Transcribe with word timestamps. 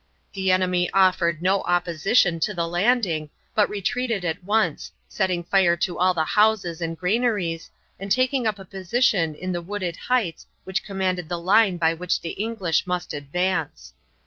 The 0.33 0.51
enemy 0.51 0.89
offered 0.93 1.43
no 1.43 1.61
opposition 1.61 2.39
to 2.39 2.55
the 2.55 2.67
landing, 2.67 3.29
but 3.53 3.69
retreated 3.69 4.25
at 4.25 4.43
once, 4.43 4.91
setting 5.07 5.43
fire 5.43 5.77
to 5.77 5.99
all 5.99 6.15
the 6.15 6.23
houses 6.23 6.81
and 6.81 6.97
granaries, 6.97 7.69
and 7.99 8.11
taking 8.11 8.47
up 8.47 8.57
a 8.57 8.65
position 8.65 9.37
on 9.43 9.51
the 9.51 9.61
wooded 9.61 9.97
heights 9.97 10.47
which 10.63 10.83
commanded 10.83 11.29
the 11.29 11.37
line 11.37 11.77
by 11.77 11.93
which 11.93 12.19
the 12.19 12.31
English 12.31 12.87
must 12.87 13.13
advance. 13.13 13.93